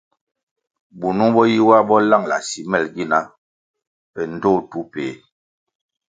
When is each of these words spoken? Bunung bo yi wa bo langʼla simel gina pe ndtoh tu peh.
Bunung 0.99 1.33
bo 1.35 1.41
yi 1.51 1.59
wa 1.69 1.77
bo 1.87 1.95
langʼla 2.09 2.37
simel 2.49 2.85
gina 2.95 3.19
pe 4.13 4.21
ndtoh 4.33 4.59
tu 4.69 4.79
peh. 4.91 5.13